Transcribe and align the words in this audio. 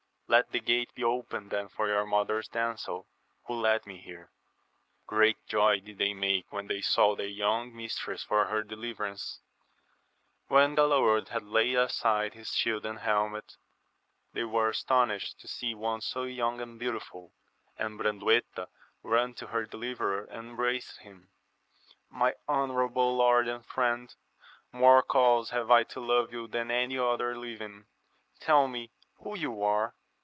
—^Letthe 0.31 0.63
gate 0.63 0.95
be 0.95 1.03
opened 1.03 1.49
then 1.51 1.67
for 1.67 1.89
your 1.89 2.05
mother's 2.05 2.47
damsels, 2.47 3.05
who 3.47 3.53
led 3.53 3.85
me 3.85 3.97
here* 3.97 4.31
Great 5.05 5.45
joy 5.45 5.81
did 5.81 5.97
they 5.97 6.13
make 6.13 6.53
when 6.53 6.67
they 6.67 6.79
saw 6.79 7.17
their 7.17 7.25
young 7.27 7.75
mistress 7.75 8.23
for 8.23 8.45
her 8.45 8.63
deUverance. 8.63 9.39
When 10.47 10.77
Galaor 10.77 11.27
had 11.27 11.43
laid 11.43 11.75
aside 11.75 12.33
his 12.33 12.55
shield 12.55 12.85
and 12.85 12.99
helmet, 12.99 13.57
they 14.31 14.45
were 14.45 14.69
astonished 14.69 15.37
to 15.41 15.49
see 15.49 15.75
one 15.75 15.99
so 15.99 16.23
young 16.23 16.61
and 16.61 16.79
beau 16.79 16.93
tiful; 16.93 17.33
and 17.77 17.99
Brandueta 17.99 18.69
ran 19.03 19.33
to 19.33 19.47
her 19.47 19.65
deliverer 19.65 20.23
and 20.23 20.51
em 20.51 20.55
braced 20.55 20.99
him:— 20.99 21.29
My 22.09 22.35
honourable 22.47 23.17
lord 23.17 23.49
and 23.49 23.65
Mend, 23.75 24.15
more 24.71 25.03
cause 25.03 25.49
have 25.49 25.69
I 25.69 25.83
to 25.83 25.99
love 25.99 26.31
you 26.31 26.47
than 26.47 26.71
any 26.71 26.97
other 26.97 27.37
living! 27.37 27.87
tell 28.39 28.69
me 28.69 28.91
who 29.15 29.37
you 29.37 29.61
are? 29.61 29.93